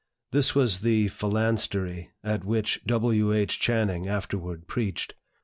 This 0.31 0.55
was 0.55 0.79
the 0.79 1.09
"Phalanstery" 1.09 2.09
at 2.23 2.43
which 2.43 2.81
W. 2.87 3.31
H. 3.33 3.59
Channing 3.59 4.07
afterward 4.07 4.65
preached. 4.67 5.13